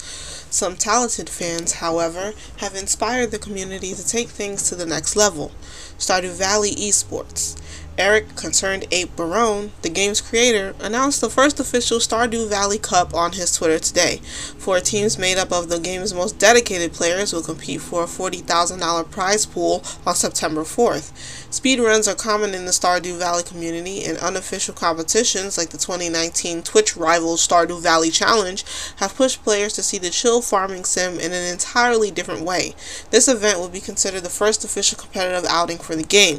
Some 0.50 0.76
talented 0.76 1.30
fans, 1.30 1.74
however, 1.74 2.34
have 2.58 2.74
inspired 2.74 3.30
the 3.30 3.38
community 3.38 3.94
to 3.94 4.06
take 4.06 4.28
things 4.28 4.68
to 4.68 4.74
the 4.74 4.84
next 4.84 5.16
level. 5.16 5.50
Stardew 5.98 6.36
Valley 6.36 6.72
Esports. 6.72 7.56
Eric 7.98 8.36
Concerned 8.36 8.86
Ape 8.90 9.14
Barone, 9.16 9.72
the 9.82 9.90
game's 9.90 10.22
creator, 10.22 10.74
announced 10.80 11.20
the 11.20 11.28
first 11.28 11.60
official 11.60 11.98
Stardew 11.98 12.48
Valley 12.48 12.78
Cup 12.78 13.12
on 13.12 13.32
his 13.32 13.54
Twitter 13.54 13.78
today. 13.78 14.16
Four 14.56 14.80
teams 14.80 15.18
made 15.18 15.36
up 15.36 15.52
of 15.52 15.68
the 15.68 15.78
game's 15.78 16.14
most 16.14 16.38
dedicated 16.38 16.94
players 16.94 17.32
will 17.34 17.42
compete 17.42 17.82
for 17.82 18.04
a 18.04 18.06
$40,000 18.06 19.10
prize 19.10 19.44
pool 19.44 19.84
on 20.06 20.14
September 20.14 20.62
4th. 20.62 21.12
Speedruns 21.50 22.10
are 22.10 22.16
common 22.16 22.54
in 22.54 22.64
the 22.64 22.70
Stardew 22.70 23.18
Valley 23.18 23.42
community, 23.42 24.04
and 24.04 24.16
unofficial 24.18 24.74
competitions 24.74 25.58
like 25.58 25.68
the 25.68 25.76
2019 25.76 26.62
Twitch 26.62 26.96
rival 26.96 27.36
Stardew 27.36 27.82
Valley 27.82 28.10
Challenge 28.10 28.64
have 28.96 29.14
pushed 29.14 29.44
players 29.44 29.74
to 29.74 29.82
see 29.82 29.98
the 29.98 30.08
chill 30.08 30.40
farming 30.40 30.84
sim 30.84 31.20
in 31.20 31.32
an 31.32 31.52
entirely 31.52 32.10
different 32.10 32.42
way. 32.42 32.74
This 33.10 33.28
event 33.28 33.58
will 33.58 33.68
be 33.68 33.80
considered 33.80 34.22
the 34.22 34.30
first 34.30 34.64
official 34.64 34.98
competitive 34.98 35.44
outing 35.50 35.78
for 35.78 35.94
the 35.94 36.02
game. 36.02 36.36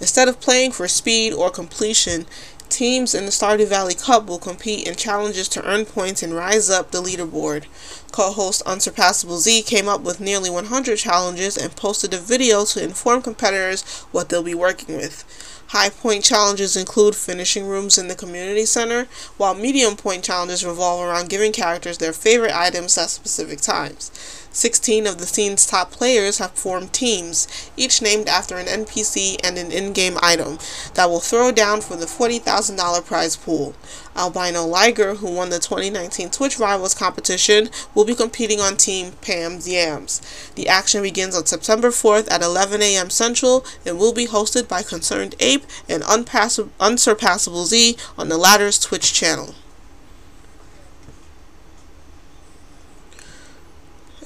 Instead 0.00 0.28
of 0.28 0.40
playing 0.40 0.69
for 0.70 0.88
speed 0.88 1.32
or 1.32 1.50
completion, 1.50 2.26
teams 2.70 3.14
in 3.14 3.24
the 3.24 3.30
Stardew 3.30 3.66
Valley 3.66 3.94
Cup 3.94 4.26
will 4.26 4.38
compete 4.38 4.86
in 4.86 4.94
challenges 4.94 5.48
to 5.48 5.64
earn 5.68 5.84
points 5.84 6.22
and 6.22 6.34
rise 6.34 6.70
up 6.70 6.90
the 6.90 7.02
leaderboard. 7.02 7.64
Co-host 8.12 8.62
Unsurpassable 8.62 9.38
Z 9.38 9.62
came 9.62 9.88
up 9.88 10.02
with 10.02 10.20
nearly 10.20 10.50
100 10.50 10.96
challenges 10.96 11.56
and 11.56 11.76
posted 11.76 12.14
a 12.14 12.18
video 12.18 12.64
to 12.66 12.82
inform 12.82 13.22
competitors 13.22 13.82
what 14.12 14.28
they'll 14.28 14.42
be 14.42 14.54
working 14.54 14.96
with. 14.96 15.24
High 15.68 15.90
point 15.90 16.24
challenges 16.24 16.76
include 16.76 17.14
finishing 17.14 17.66
rooms 17.66 17.96
in 17.96 18.08
the 18.08 18.16
community 18.16 18.66
center, 18.66 19.06
while 19.36 19.54
medium 19.54 19.94
point 19.94 20.24
challenges 20.24 20.64
revolve 20.64 21.06
around 21.06 21.28
giving 21.28 21.52
characters 21.52 21.98
their 21.98 22.12
favorite 22.12 22.56
items 22.56 22.98
at 22.98 23.10
specific 23.10 23.60
times. 23.60 24.10
16 24.52 25.06
of 25.06 25.18
the 25.18 25.26
scene's 25.26 25.66
top 25.66 25.90
players 25.92 26.38
have 26.38 26.50
formed 26.52 26.92
teams, 26.92 27.70
each 27.76 28.02
named 28.02 28.28
after 28.28 28.56
an 28.56 28.66
NPC 28.66 29.36
and 29.44 29.56
an 29.56 29.70
in 29.70 29.92
game 29.92 30.18
item, 30.22 30.58
that 30.94 31.08
will 31.08 31.20
throw 31.20 31.52
down 31.52 31.80
for 31.80 31.96
the 31.96 32.06
$40,000 32.06 33.06
prize 33.06 33.36
pool. 33.36 33.74
Albino 34.16 34.66
Liger, 34.66 35.14
who 35.14 35.30
won 35.30 35.50
the 35.50 35.58
2019 35.58 36.30
Twitch 36.30 36.58
Rivals 36.58 36.94
competition, 36.94 37.70
will 37.94 38.04
be 38.04 38.14
competing 38.14 38.60
on 38.60 38.76
Team 38.76 39.12
Pam's 39.22 39.68
Yams. 39.68 40.20
The 40.56 40.68
action 40.68 41.02
begins 41.02 41.36
on 41.36 41.46
September 41.46 41.90
4th 41.90 42.30
at 42.30 42.42
11 42.42 42.82
a.m. 42.82 43.08
Central 43.08 43.64
and 43.86 43.98
will 43.98 44.12
be 44.12 44.26
hosted 44.26 44.68
by 44.68 44.82
Concerned 44.82 45.36
Ape 45.38 45.64
and 45.88 46.02
Unpass- 46.02 46.68
Unsurpassable 46.80 47.66
Z 47.66 47.96
on 48.18 48.28
the 48.28 48.38
latter's 48.38 48.78
Twitch 48.78 49.12
channel. 49.12 49.54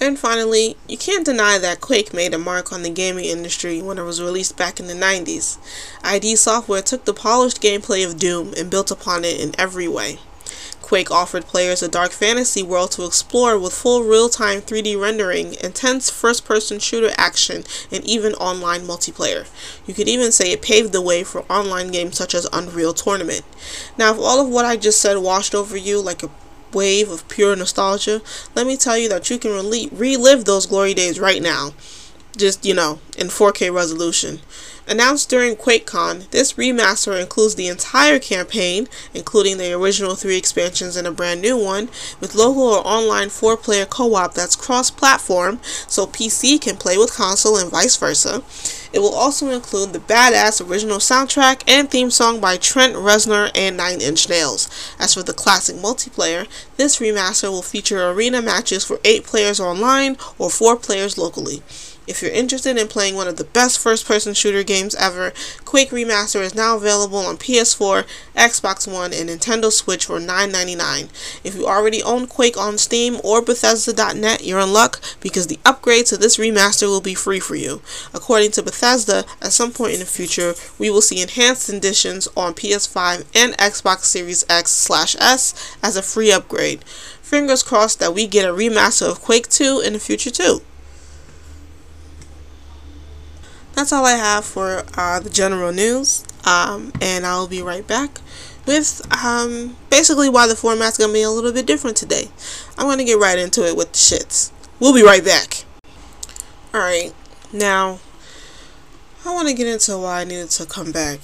And 0.01 0.19
finally, 0.19 0.77
you 0.89 0.99
can't 0.99 1.25
deny 1.25 1.59
that 1.59 1.81
Quake 1.81 2.13
made 2.13 2.35
a 2.35 2.39
mark 2.39 2.73
on 2.73 2.83
the 2.83 2.91
gaming 2.91 3.27
industry 3.27 3.81
when 3.81 3.99
it 3.99 4.03
was 4.03 4.21
released 4.21 4.57
back 4.57 4.81
in 4.81 4.87
the 4.87 4.95
90s. 4.95 5.57
ID 6.03 6.37
Software 6.37 6.83
took 6.83 7.05
the 7.05 7.15
polished 7.15 7.63
gameplay 7.63 8.07
of 8.07 8.19
Doom 8.19 8.53
and 8.57 8.71
built 8.71 8.91
upon 8.91 9.25
it 9.25 9.41
in 9.41 9.59
every 9.59 9.87
way. 9.87 10.19
Quake 10.85 11.11
offered 11.11 11.47
players 11.47 11.83
a 11.83 11.89
dark 11.89 12.11
fantasy 12.11 12.63
world 12.63 12.91
to 12.93 13.07
explore 13.07 13.59
with 13.59 13.73
full 13.73 14.03
real-time 14.03 14.61
3D 14.61 15.01
rendering, 15.01 15.55
intense 15.63 16.11
first-person 16.11 16.79
shooter 16.79 17.11
action, 17.17 17.65
and 17.91 18.05
even 18.05 18.35
online 18.35 18.83
multiplayer. 18.83 19.47
You 19.87 19.95
could 19.95 20.09
even 20.09 20.31
say 20.31 20.53
it 20.53 20.61
paved 20.61 20.93
the 20.93 21.01
way 21.01 21.25
for 21.25 21.51
online 21.51 21.89
games 21.89 22.19
such 22.19 22.35
as 22.35 22.47
Unreal 22.53 22.93
Tournament. 22.93 23.43
Now, 23.97 24.13
if 24.13 24.19
all 24.19 24.45
of 24.45 24.53
what 24.53 24.67
I 24.67 24.77
just 24.77 25.01
said 25.01 25.17
washed 25.17 25.55
over 25.55 25.75
you 25.75 26.03
like 26.03 26.23
a 26.23 26.31
wave 26.75 27.11
of 27.11 27.29
pure 27.29 27.57
nostalgia, 27.57 28.21
let 28.55 28.67
me 28.67 28.77
tell 28.77 28.99
you 28.99 29.09
that 29.09 29.31
you 29.31 29.39
can 29.39 29.53
relive 29.53 30.45
those 30.45 30.67
glory 30.67 30.95
days 30.95 31.21
right 31.21 31.43
now. 31.43 31.73
Just, 32.37 32.67
you 32.67 32.75
know, 32.75 32.99
in 33.17 33.29
4K 33.29 33.73
resolution. 33.73 34.41
Announced 34.87 35.31
during 35.31 35.57
QuakeCon, 35.57 36.29
this 36.31 36.55
remaster 36.55 37.19
includes 37.19 37.55
the 37.55 37.69
entire 37.69 38.19
campaign, 38.19 38.87
including 39.15 39.57
the 39.57 39.73
original 39.73 40.15
three 40.15 40.37
expansions 40.37 40.95
and 40.95 41.07
a 41.07 41.11
brand 41.11 41.41
new 41.41 41.57
one, 41.57 41.89
with 42.21 42.35
local 42.35 42.65
or 42.65 42.87
online 42.87 43.31
four 43.31 43.57
player 43.57 43.87
co 43.87 44.15
op 44.15 44.35
that's 44.35 44.55
cross 44.55 44.91
platform, 44.91 45.59
so 45.89 46.07
PC 46.07 46.61
can 46.61 46.77
play 46.77 46.99
with 46.99 47.15
console 47.15 47.57
and 47.57 47.71
vice 47.71 47.97
versa. 47.97 48.43
It 48.93 48.99
will 48.99 49.15
also 49.15 49.49
include 49.49 49.95
the 49.95 50.01
badass 50.01 50.61
original 50.69 50.99
soundtrack 50.99 51.63
and 51.67 51.91
theme 51.91 52.11
song 52.11 52.39
by 52.39 52.59
Trent 52.59 52.95
Reznor 52.95 53.51
and 53.55 53.79
Nine 53.79 54.03
Inch 54.03 54.29
Nails. 54.29 54.69
As 55.01 55.15
for 55.15 55.23
the 55.23 55.33
classic 55.33 55.77
multiplayer, 55.77 56.47
this 56.77 56.99
remaster 56.99 57.49
will 57.49 57.63
feature 57.63 58.11
arena 58.11 58.43
matches 58.43 58.85
for 58.85 59.01
8 59.03 59.25
players 59.25 59.61
online 59.61 60.19
or 60.39 60.51
4 60.51 60.77
players 60.77 61.17
locally. 61.17 61.63
If 62.07 62.21
you're 62.21 62.31
interested 62.31 62.77
in 62.77 62.89
playing 62.89 63.15
one 63.15 63.29
of 63.29 63.39
the 63.39 63.45
best 63.45 63.79
first 63.79 64.07
person 64.07 64.35
shooter 64.35 64.63
games 64.63 64.95
ever, 64.95 65.33
Quake 65.65 65.89
Remaster 65.89 66.43
is 66.43 66.55
now 66.55 66.77
available 66.77 67.19
on 67.19 67.39
PS4, 67.39 68.05
Xbox 68.37 68.87
One, 68.87 69.15
and 69.15 69.31
Nintendo 69.31 69.73
Switch 69.73 70.05
for 70.05 70.21
$9.99. 70.21 71.09
If 71.45 71.55
you 71.55 71.67
already 71.67 72.03
own 72.03 72.27
Quake 72.27 72.59
on 72.59 72.77
Steam 72.77 73.19
or 73.25 73.41
Bethesda.net, 73.41 74.45
you're 74.45 74.61
in 74.61 74.73
luck 74.75 75.01
because 75.21 75.47
the 75.47 75.59
upgrade 75.65 76.05
to 76.07 76.19
this 76.19 76.37
remaster 76.37 76.89
will 76.89 77.01
be 77.01 77.15
free 77.15 77.41
for 77.41 77.55
you. 77.55 77.81
According 78.13 78.51
to 78.53 78.63
Bethesda, 78.63 79.25
at 79.41 79.53
some 79.53 79.73
point 79.73 79.95
in 79.95 80.01
the 80.01 80.07
future, 80.07 80.55
we 80.79 80.91
will 80.91 81.01
see 81.01 81.23
enhanced 81.23 81.71
editions 81.71 82.29
on 82.37 82.53
PS5 82.53 83.25
and 83.35 83.57
Xbox 83.57 84.05
Series 84.05 84.45
X 84.51 84.71
slash 84.71 85.17
S 85.19 85.75
as 85.83 85.97
a 85.97 86.03
free 86.03 86.31
upgrade. 86.31 86.85
Fingers 87.23 87.63
crossed 87.63 87.99
that 88.01 88.13
we 88.13 88.27
get 88.27 88.49
a 88.49 88.53
remaster 88.53 89.11
of 89.11 89.23
Quake 89.23 89.49
2 89.49 89.81
in 89.83 89.95
the 89.95 89.99
future 89.99 90.31
too 90.31 90.61
that's 93.75 93.93
all 93.93 94.07
I 94.07 94.13
have 94.13 94.45
for 94.45 94.85
uh, 94.97 95.21
the 95.21 95.31
general 95.31 95.73
news. 95.73 96.25
Um, 96.45 96.93
and 97.01 97.27
I'll 97.27 97.49
be 97.49 97.63
right 97.63 97.87
back 97.87 98.21
with 98.67 99.03
um, 99.25 99.77
basically 99.91 100.29
why 100.29 100.47
the 100.47 100.57
format's 100.57 100.99
going 100.99 101.11
to 101.11 101.15
be 101.15 101.23
a 101.23 101.31
little 101.31 101.53
bit 101.53 101.67
different 101.67 101.97
today. 101.97 102.29
I'm 102.79 102.87
going 102.87 102.99
to 102.99 103.05
get 103.05 103.19
right 103.19 103.39
into 103.39 103.67
it 103.67 103.77
with 103.77 103.93
the 103.93 103.99
shits. 103.99 104.51
We'll 104.81 104.95
be 104.95 105.03
right 105.03 105.25
back. 105.25 105.65
Alright, 106.75 107.15
now 107.53 108.01
I 109.25 109.33
want 109.33 109.49
to 109.49 109.55
get 109.55 109.67
into 109.67 109.97
why 109.97 110.21
I 110.21 110.25
needed 110.25 110.51
to 110.51 110.67
come 110.67 110.93
back 110.93 111.21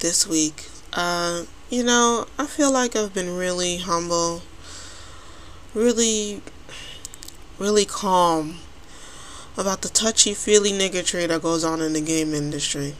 this 0.00 0.26
week. 0.26 0.68
Uh, 0.92 1.44
you 1.70 1.82
know, 1.82 2.26
I 2.38 2.46
feel 2.46 2.72
like 2.72 2.96
I've 2.96 3.14
been 3.14 3.36
really 3.36 3.78
humble, 3.78 4.42
really, 5.72 6.42
really 7.58 7.84
calm 7.84 8.58
about 9.56 9.82
the 9.82 9.88
touchy 9.88 10.34
feely 10.34 10.72
nigga 10.72 11.04
trade 11.04 11.30
that 11.30 11.42
goes 11.42 11.64
on 11.64 11.80
in 11.80 11.92
the 11.92 12.00
game 12.00 12.32
industry. 12.34 12.94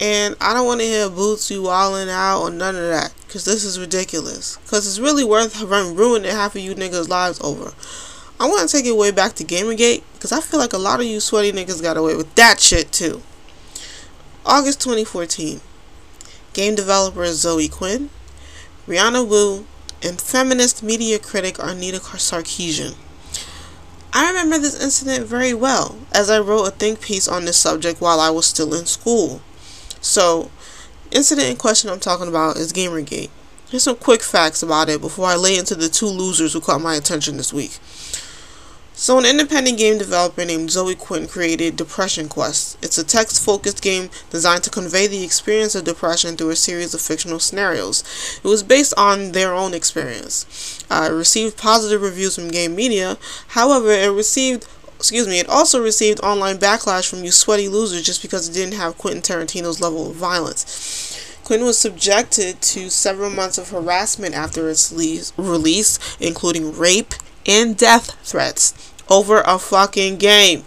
And 0.00 0.34
I 0.40 0.54
don't 0.54 0.66
want 0.66 0.80
to 0.80 0.86
hear 0.86 1.08
Boots 1.08 1.50
you 1.50 1.62
wilding 1.62 2.08
out 2.08 2.42
or 2.42 2.50
none 2.50 2.74
of 2.74 2.82
that. 2.82 3.14
Because 3.26 3.44
this 3.44 3.62
is 3.64 3.78
ridiculous. 3.78 4.56
Because 4.56 4.86
it's 4.86 4.98
really 4.98 5.24
worth 5.24 5.62
ruining 5.62 6.30
half 6.30 6.56
of 6.56 6.62
you 6.62 6.74
niggas' 6.74 7.08
lives 7.08 7.40
over. 7.40 7.72
I 8.40 8.48
want 8.48 8.68
to 8.68 8.76
take 8.76 8.86
it 8.86 8.96
way 8.96 9.12
back 9.12 9.34
to 9.34 9.44
Gamergate. 9.44 10.02
Because 10.14 10.32
I 10.32 10.40
feel 10.40 10.58
like 10.58 10.72
a 10.72 10.78
lot 10.78 11.00
of 11.00 11.06
you 11.06 11.20
sweaty 11.20 11.52
niggas 11.52 11.82
got 11.82 11.96
away 11.96 12.16
with 12.16 12.34
that 12.34 12.58
shit 12.58 12.90
too. 12.90 13.22
August 14.44 14.80
2014. 14.80 15.60
Game 16.52 16.74
developer 16.74 17.24
Zoe 17.26 17.68
Quinn, 17.68 18.10
Brianna 18.86 19.26
Wu, 19.26 19.66
and 20.02 20.20
feminist 20.20 20.82
media 20.82 21.18
critic 21.18 21.56
Anita 21.58 21.98
Sarkeesian 21.98 22.96
I 24.14 24.28
remember 24.28 24.58
this 24.58 24.82
incident 24.82 25.26
very 25.26 25.54
well, 25.54 25.96
as 26.12 26.28
I 26.28 26.38
wrote 26.38 26.66
a 26.66 26.70
think 26.70 27.00
piece 27.00 27.26
on 27.26 27.46
this 27.46 27.56
subject 27.56 28.00
while 28.00 28.20
I 28.20 28.28
was 28.28 28.44
still 28.46 28.74
in 28.74 28.84
school. 28.84 29.40
So, 30.02 30.50
incident 31.10 31.48
in 31.48 31.56
question 31.56 31.88
I'm 31.88 32.00
talking 32.00 32.28
about 32.28 32.56
is 32.56 32.74
Gamergate. 32.74 33.30
Here's 33.70 33.84
some 33.84 33.96
quick 33.96 34.22
facts 34.22 34.62
about 34.62 34.90
it 34.90 35.00
before 35.00 35.26
I 35.26 35.36
lay 35.36 35.56
into 35.56 35.74
the 35.74 35.88
two 35.88 36.08
losers 36.08 36.52
who 36.52 36.60
caught 36.60 36.82
my 36.82 36.94
attention 36.94 37.38
this 37.38 37.54
week. 37.54 37.78
So, 39.02 39.18
an 39.18 39.26
independent 39.26 39.78
game 39.78 39.98
developer 39.98 40.44
named 40.44 40.70
Zoe 40.70 40.94
Quinn 40.94 41.26
created 41.26 41.74
Depression 41.74 42.28
Quest. 42.28 42.78
It's 42.84 42.98
a 42.98 43.02
text 43.02 43.44
focused 43.44 43.82
game 43.82 44.10
designed 44.30 44.62
to 44.62 44.70
convey 44.70 45.08
the 45.08 45.24
experience 45.24 45.74
of 45.74 45.82
depression 45.82 46.36
through 46.36 46.50
a 46.50 46.54
series 46.54 46.94
of 46.94 47.00
fictional 47.00 47.40
scenarios. 47.40 48.04
It 48.44 48.46
was 48.46 48.62
based 48.62 48.94
on 48.96 49.32
their 49.32 49.54
own 49.54 49.74
experience. 49.74 50.86
Uh, 50.88 51.08
it 51.10 51.14
received 51.14 51.56
positive 51.56 52.00
reviews 52.00 52.36
from 52.36 52.52
game 52.52 52.76
media, 52.76 53.18
however, 53.48 53.90
it 53.90 54.12
received 54.12 54.68
excuse 54.94 55.26
me, 55.26 55.40
it 55.40 55.48
also 55.48 55.82
received 55.82 56.20
online 56.20 56.58
backlash 56.58 57.10
from 57.10 57.24
you 57.24 57.32
sweaty 57.32 57.68
losers 57.68 58.04
just 58.04 58.22
because 58.22 58.48
it 58.48 58.52
didn't 58.52 58.78
have 58.78 58.98
Quentin 58.98 59.20
Tarantino's 59.20 59.80
level 59.80 60.10
of 60.10 60.14
violence. 60.14 61.40
Quinn 61.42 61.64
was 61.64 61.76
subjected 61.76 62.62
to 62.62 62.88
several 62.88 63.30
months 63.30 63.58
of 63.58 63.70
harassment 63.70 64.36
after 64.36 64.70
its 64.70 64.92
release, 65.36 65.98
including 66.20 66.78
rape 66.78 67.14
and 67.44 67.76
death 67.76 68.16
threats 68.22 68.91
over 69.08 69.42
a 69.46 69.58
fucking 69.58 70.16
game. 70.16 70.64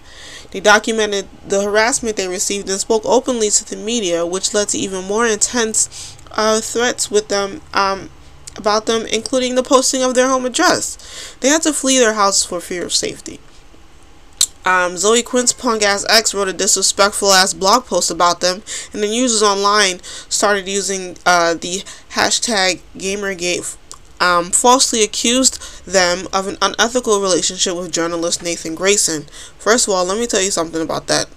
They 0.52 0.60
documented 0.60 1.28
the 1.48 1.62
harassment 1.64 2.16
they 2.16 2.28
received 2.28 2.70
and 2.70 2.80
spoke 2.80 3.04
openly 3.06 3.50
to 3.50 3.66
the 3.66 3.76
media, 3.76 4.26
which 4.26 4.54
led 4.54 4.70
to 4.70 4.78
even 4.78 5.04
more 5.06 5.26
intense 5.26 6.16
uh, 6.32 6.62
threats 6.62 7.12
with 7.12 7.28
them 7.28 7.62
um, 7.74 8.10
about 8.56 8.86
them, 8.86 9.06
including 9.06 9.56
the 9.56 9.64
posting 9.64 10.02
of 10.02 10.16
their 10.16 10.30
home 10.30 10.46
address. 10.46 11.36
They 11.42 11.50
had 11.50 11.62
to 11.64 11.74
flee 11.74 11.98
their 11.98 12.14
house 12.14 12.46
for 12.46 12.62
fear 12.62 12.86
of 12.86 12.94
safety. 12.94 13.40
Um, 14.66 14.98
Zoe 14.98 15.22
Quinn's 15.22 15.54
punk 15.54 15.84
ass 15.84 16.06
ex 16.10 16.34
wrote 16.34 16.48
a 16.48 16.54
disrespectful 16.54 17.32
ass 17.32 17.54
blog 17.54 17.86
post 17.86 18.10
about 18.10 18.40
them, 18.40 18.64
and 18.94 19.04
then 19.04 19.12
users 19.12 19.44
online 19.44 20.00
started 20.28 20.68
using 20.68 21.18
uh, 21.26 21.54
the 21.54 21.84
hashtag 22.12 22.82
Gamergate 22.98 23.78
um, 24.20 24.52
falsely 24.52 25.04
accused 25.04 25.86
them 25.86 26.28
of 26.34 26.48
an 26.48 26.58
unethical 26.62 27.22
relationship 27.22 27.76
with 27.76 27.92
journalist 27.92 28.44
Nathan 28.44 28.76
Grayson. 28.76 29.26
First 29.58 29.88
of 29.88 29.94
all, 29.94 30.06
let 30.06 30.18
me 30.18 30.28
tell 30.28 30.42
you 30.42 30.52
something 30.52 30.82
about 30.82 31.08
that. 31.08 31.28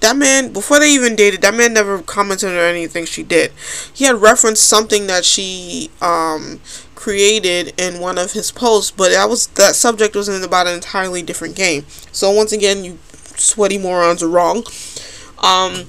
That 0.00 0.16
man, 0.16 0.52
before 0.52 0.78
they 0.78 0.92
even 0.92 1.16
dated, 1.16 1.42
that 1.42 1.54
man 1.54 1.72
never 1.72 2.00
commented 2.02 2.50
on 2.50 2.56
anything 2.56 3.04
she 3.04 3.24
did. 3.24 3.50
He 3.92 4.04
had 4.04 4.22
referenced 4.22 4.64
something 4.64 5.08
that 5.08 5.24
she 5.24 5.90
um, 6.00 6.60
created 6.94 7.74
in 7.80 8.00
one 8.00 8.16
of 8.16 8.32
his 8.32 8.52
posts, 8.52 8.92
but 8.92 9.10
that 9.10 9.28
was 9.28 9.48
that 9.48 9.74
subject 9.74 10.14
was 10.14 10.28
in 10.28 10.42
about 10.44 10.68
an 10.68 10.74
entirely 10.74 11.22
different 11.22 11.56
game. 11.56 11.84
So 12.12 12.30
once 12.30 12.52
again, 12.52 12.84
you 12.84 12.98
sweaty 13.36 13.78
morons 13.78 14.22
are 14.22 14.28
wrong. 14.28 14.64
Um, 15.38 15.86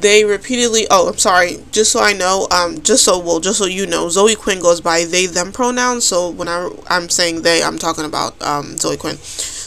they 0.00 0.24
repeatedly 0.24 0.86
oh 0.90 1.08
i'm 1.08 1.18
sorry 1.18 1.58
just 1.72 1.92
so 1.92 2.00
i 2.00 2.12
know 2.12 2.46
um 2.50 2.80
just 2.82 3.04
so 3.04 3.18
well 3.18 3.40
just 3.40 3.58
so 3.58 3.66
you 3.66 3.86
know 3.86 4.08
zoe 4.08 4.34
quinn 4.34 4.60
goes 4.60 4.80
by 4.80 5.04
they 5.04 5.26
them 5.26 5.52
pronouns 5.52 6.04
so 6.04 6.28
when 6.30 6.48
I, 6.48 6.70
i'm 6.88 7.08
saying 7.08 7.42
they 7.42 7.62
i'm 7.62 7.78
talking 7.78 8.04
about 8.04 8.40
um 8.42 8.76
zoe 8.78 8.96
quinn 8.96 9.18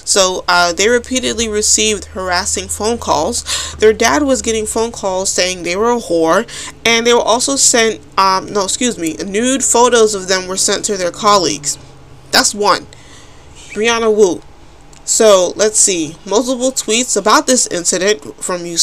So 0.03 0.43
uh, 0.47 0.73
they 0.73 0.89
repeatedly 0.89 1.47
received 1.47 2.05
harassing 2.05 2.67
phone 2.67 2.97
calls. 2.97 3.45
Their 3.75 3.93
dad 3.93 4.23
was 4.23 4.41
getting 4.41 4.65
phone 4.65 4.91
calls 4.91 5.29
saying 5.29 5.63
they 5.63 5.75
were 5.75 5.91
a 5.91 5.99
whore, 5.99 6.47
and 6.83 7.05
they 7.05 7.13
were 7.13 7.21
also 7.21 7.55
sent, 7.55 8.01
um, 8.17 8.51
no, 8.51 8.63
excuse 8.63 8.97
me, 8.97 9.13
nude 9.17 9.63
photos 9.63 10.15
of 10.15 10.27
them 10.27 10.47
were 10.47 10.57
sent 10.57 10.83
to 10.85 10.97
their 10.97 11.11
colleagues. 11.11 11.77
That's 12.31 12.53
one. 12.53 12.87
Brianna 13.73 14.13
Wu. 14.13 14.41
So 15.05 15.53
let's 15.55 15.79
see. 15.79 16.15
Multiple 16.25 16.71
tweets 16.71 17.15
about 17.15 17.47
this 17.47 17.67
incident 17.67 18.43
from 18.43 18.65
you 18.65 18.77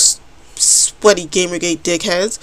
sweaty 0.58 1.26
Gamergate 1.26 1.78
dickheads. 1.78 2.38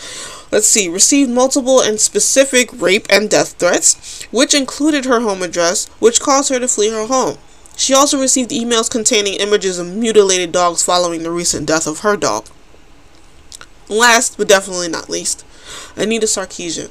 Let's 0.52 0.68
see. 0.68 0.88
Received 0.88 1.30
multiple 1.30 1.82
and 1.82 2.00
specific 2.00 2.70
rape 2.74 3.06
and 3.10 3.30
death 3.30 3.54
threats, 3.54 4.24
which 4.32 4.54
included 4.54 5.06
her 5.06 5.22
home 5.22 5.42
address, 5.42 5.88
which 6.00 6.20
caused 6.20 6.50
her 6.50 6.60
to 6.60 6.68
flee 6.68 6.90
her 6.90 7.08
home. 7.08 7.38
She 7.78 7.94
also 7.94 8.20
received 8.20 8.52
emails 8.52 8.90
containing 8.90 9.34
images 9.36 9.80
of 9.80 9.94
mutilated 9.94 10.52
dogs 10.52 10.84
following 10.84 11.24
the 11.24 11.32
recent 11.32 11.68
death 11.68 11.88
of 11.88 12.00
her 12.00 12.16
dog. 12.16 12.48
Last 13.90 14.38
but 14.38 14.48
definitely 14.48 14.88
not 14.88 15.10
least, 15.10 15.46
Anita 15.96 16.26
Sarkeesian, 16.26 16.90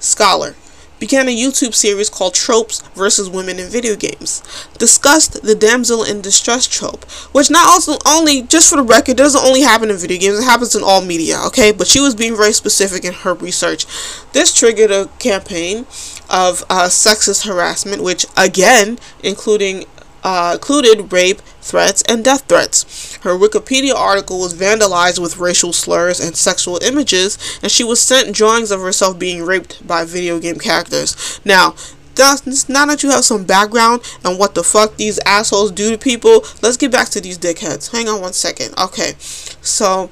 scholar, 0.00 0.54
began 0.98 1.28
a 1.28 1.36
YouTube 1.36 1.74
series 1.74 2.10
called 2.10 2.34
Tropes 2.34 2.82
versus 2.94 3.28
Women 3.28 3.58
in 3.58 3.68
Video 3.68 3.96
Games. 3.96 4.42
Discussed 4.78 5.42
the 5.42 5.54
damsel 5.54 6.02
in 6.02 6.20
distress 6.20 6.66
trope, 6.66 7.04
which 7.32 7.50
not 7.50 7.66
also 7.66 7.98
only, 8.06 8.42
just 8.42 8.70
for 8.70 8.76
the 8.76 8.82
record, 8.82 9.16
doesn't 9.16 9.44
only 9.44 9.62
happen 9.62 9.90
in 9.90 9.96
video 9.96 10.18
games, 10.18 10.38
it 10.38 10.44
happens 10.44 10.74
in 10.74 10.82
all 10.82 11.02
media, 11.02 11.38
okay? 11.46 11.72
But 11.72 11.86
she 11.86 12.00
was 12.00 12.14
being 12.14 12.36
very 12.36 12.52
specific 12.52 13.04
in 13.04 13.12
her 13.12 13.34
research. 13.34 13.86
This 14.32 14.54
triggered 14.54 14.90
a 14.90 15.06
campaign 15.18 15.86
of 16.28 16.64
uh, 16.68 16.88
sexist 16.88 17.46
harassment, 17.46 18.02
which 18.02 18.26
again, 18.36 18.98
including 19.22 19.84
uh, 20.22 20.52
included 20.54 21.12
rape, 21.12 21.40
threats, 21.60 22.02
and 22.08 22.24
death 22.24 22.48
threats. 22.48 23.16
Her 23.22 23.38
Wikipedia 23.38 23.94
article 23.94 24.40
was 24.40 24.54
vandalized 24.54 25.18
with 25.18 25.38
racial 25.38 25.72
slurs 25.72 26.20
and 26.20 26.36
sexual 26.36 26.82
images, 26.82 27.38
and 27.62 27.70
she 27.70 27.84
was 27.84 28.00
sent 28.00 28.34
drawings 28.34 28.70
of 28.70 28.80
herself 28.80 29.18
being 29.18 29.42
raped 29.42 29.86
by 29.86 30.04
video 30.04 30.38
game 30.38 30.58
characters. 30.58 31.40
Now, 31.44 31.74
that's, 32.14 32.68
now 32.68 32.86
that 32.86 33.02
you 33.02 33.10
have 33.10 33.24
some 33.24 33.44
background 33.44 34.02
on 34.24 34.38
what 34.38 34.54
the 34.54 34.64
fuck 34.64 34.96
these 34.96 35.18
assholes 35.26 35.70
do 35.70 35.90
to 35.90 35.98
people, 35.98 36.44
let's 36.62 36.76
get 36.76 36.90
back 36.90 37.08
to 37.10 37.20
these 37.20 37.38
dickheads. 37.38 37.92
Hang 37.92 38.08
on 38.08 38.20
one 38.20 38.32
second. 38.32 38.74
Okay, 38.78 39.14
so 39.18 40.10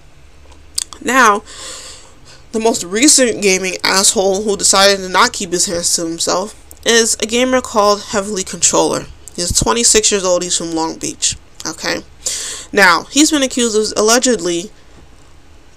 now 1.03 1.43
the 2.53 2.61
most 2.61 2.85
recent 2.85 3.43
gaming 3.43 3.77
asshole 3.83 4.43
who 4.43 4.57
decided 4.57 4.99
to 4.99 5.09
not 5.09 5.33
keep 5.33 5.51
his 5.51 5.67
hands 5.67 5.97
to 5.97 6.07
himself 6.07 6.55
is 6.87 7.17
a 7.23 7.27
gamer 7.27 7.61
called 7.61 8.03
Heavily 8.03 8.45
Controller. 8.45 9.07
He's 9.35 9.59
26 9.59 10.11
years 10.13 10.25
old. 10.25 10.43
He's 10.43 10.57
from 10.57 10.73
Long 10.73 10.99
Beach. 10.99 11.37
Okay. 11.67 12.03
Now, 12.73 13.05
he's 13.05 13.31
been 13.31 13.43
accused 13.43 13.77
of 13.77 13.99
allegedly, 13.99 14.71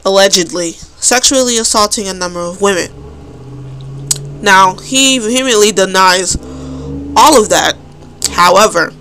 allegedly, 0.06 0.72
sexually 0.72 1.58
assaulting 1.58 2.08
a 2.08 2.14
number 2.14 2.40
of 2.40 2.62
women. 2.62 2.92
Now, 4.42 4.76
he 4.76 5.20
vehemently 5.20 5.72
denies 5.72 6.36
all 7.16 7.42
of 7.42 7.50
that. 7.50 7.76
However, 8.32 8.94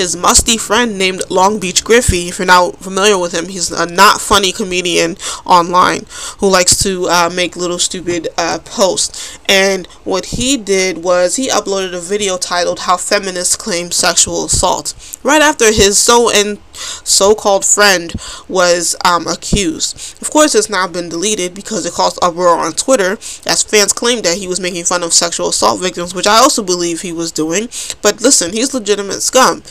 his 0.00 0.16
musty 0.16 0.56
friend 0.56 0.96
named 0.96 1.20
Long 1.28 1.60
Beach 1.60 1.84
Griffey. 1.84 2.28
If 2.28 2.38
you're 2.38 2.46
not 2.46 2.78
familiar 2.78 3.18
with 3.18 3.34
him, 3.34 3.48
he's 3.48 3.70
a 3.70 3.84
not 3.84 4.18
funny 4.18 4.50
comedian 4.50 5.18
online 5.44 6.06
who 6.38 6.48
likes 6.48 6.82
to 6.84 7.06
uh, 7.08 7.30
make 7.32 7.54
little 7.54 7.78
stupid 7.78 8.28
uh, 8.38 8.60
posts. 8.64 9.38
And 9.46 9.86
what 10.04 10.24
he 10.36 10.56
did 10.56 11.04
was 11.04 11.36
he 11.36 11.48
uploaded 11.48 11.94
a 11.94 12.00
video 12.00 12.38
titled 12.38 12.80
"How 12.80 12.96
Feminists 12.96 13.56
Claim 13.56 13.90
Sexual 13.90 14.46
Assault." 14.46 14.94
Right 15.22 15.42
after 15.42 15.66
his 15.66 15.98
so 15.98 16.30
and 16.30 16.58
so-called 17.04 17.64
friend 17.64 18.14
was 18.48 18.96
um, 19.04 19.26
accused. 19.26 20.20
Of 20.22 20.30
course, 20.30 20.54
it's 20.54 20.70
now 20.70 20.86
been 20.86 21.08
deleted 21.08 21.54
because 21.54 21.86
it 21.86 21.92
caused 21.92 22.18
uproar 22.22 22.58
on 22.58 22.72
Twitter 22.72 23.12
as 23.46 23.62
fans 23.62 23.92
claimed 23.92 24.24
that 24.24 24.38
he 24.38 24.48
was 24.48 24.60
making 24.60 24.84
fun 24.84 25.02
of 25.02 25.12
sexual 25.12 25.48
assault 25.48 25.80
victims, 25.80 26.14
which 26.14 26.26
I 26.26 26.38
also 26.38 26.62
believe 26.62 27.00
he 27.00 27.12
was 27.12 27.32
doing. 27.32 27.68
But 28.02 28.20
listen, 28.20 28.52
he's 28.52 28.74
legitimate 28.74 29.22
scum 29.22 29.62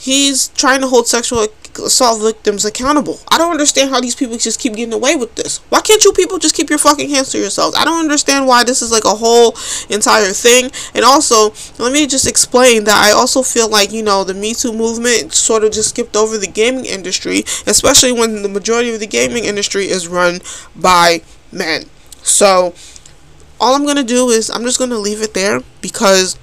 he's 0.00 0.48
trying 0.48 0.80
to 0.80 0.88
hold 0.88 1.06
sexual 1.06 1.46
assault 1.78 2.20
victims 2.20 2.64
accountable. 2.64 3.18
I 3.30 3.38
don't 3.38 3.52
understand 3.52 3.90
how 3.90 4.00
these 4.00 4.14
people 4.14 4.36
just 4.36 4.60
keep 4.60 4.74
getting 4.74 4.92
away 4.92 5.16
with 5.16 5.34
this. 5.34 5.58
Why 5.68 5.80
can't 5.80 6.02
you 6.04 6.12
people 6.12 6.38
just 6.38 6.54
keep 6.54 6.70
your 6.70 6.78
fucking 6.78 7.10
hands 7.10 7.30
to 7.30 7.38
yourselves? 7.38 7.76
I 7.76 7.84
don't 7.84 8.00
understand 8.00 8.46
why 8.46 8.64
this 8.64 8.82
is 8.82 8.90
like 8.92 9.04
a 9.04 9.14
whole 9.14 9.56
entire 9.88 10.32
thing. 10.32 10.70
And 10.94 11.04
also, 11.04 11.54
let 11.82 11.92
me 11.92 12.06
just 12.06 12.26
explain 12.26 12.84
that 12.84 12.96
I 12.96 13.12
also 13.12 13.42
feel 13.42 13.68
like, 13.68 13.92
you 13.92 14.02
know, 14.02 14.24
the 14.24 14.34
Me 14.34 14.54
Too 14.54 14.72
movement 14.72 15.32
sort 15.32 15.64
of 15.64 15.72
just 15.72 15.90
skipped 15.90 16.16
over 16.16 16.38
the 16.38 16.46
gaming 16.46 16.84
industry, 16.84 17.44
especially 17.66 18.12
when 18.12 18.42
the 18.42 18.48
majority 18.48 18.92
of 18.92 19.00
the 19.00 19.06
gaming 19.06 19.44
industry 19.44 19.84
is 19.84 20.08
run 20.08 20.40
by 20.74 21.22
men. 21.52 21.84
So, 22.22 22.74
all 23.60 23.74
I'm 23.74 23.84
going 23.84 23.96
to 23.96 24.02
do 24.02 24.30
is 24.30 24.50
I'm 24.50 24.64
just 24.64 24.78
going 24.78 24.90
to 24.90 24.98
leave 24.98 25.22
it 25.22 25.34
there 25.34 25.60
because 25.82 26.38